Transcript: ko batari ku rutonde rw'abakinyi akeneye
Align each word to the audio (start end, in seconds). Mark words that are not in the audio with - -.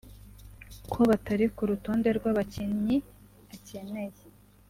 ko 0.91 0.99
batari 1.09 1.45
ku 1.55 1.61
rutonde 1.69 2.09
rw'abakinyi 2.17 2.95
akeneye 3.53 4.21